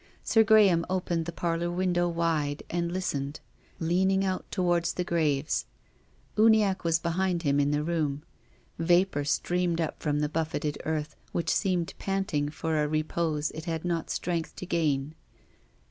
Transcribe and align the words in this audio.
Sir 0.23 0.41
Graham 0.43 0.83
opened 0.89 1.27
the 1.27 1.31
parlour 1.31 1.69
window 1.69 2.09
wide 2.09 2.63
and 2.71 2.91
listened, 2.91 3.39
leaning 3.79 4.25
out 4.25 4.49
towards 4.49 4.93
the 4.95 5.03
graves. 5.03 5.67
Uniacke 6.39 6.83
was 6.83 6.97
behind 6.97 7.43
him 7.43 7.59
in 7.59 7.69
the 7.69 7.83
room. 7.83 8.23
Vapour 8.79 9.23
streamed 9.23 9.79
up 9.79 10.01
from 10.01 10.19
the 10.19 10.27
buffeted 10.27 10.79
earth, 10.85 11.15
which 11.33 11.51
seemed 11.51 11.93
panting 11.99 12.49
for 12.49 12.81
a 12.81 12.87
repose 12.87 13.51
it 13.51 13.65
had 13.65 13.85
no 13.85 14.03
strength 14.07 14.55
to 14.55 14.65
gain. 14.65 15.13